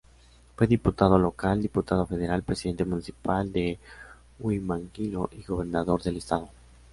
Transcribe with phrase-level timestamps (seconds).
[0.55, 3.77] Fue Diputado local, Diputado federal, Presidente municipal de
[4.39, 6.49] Huimanguillo y Gobernador del Estado.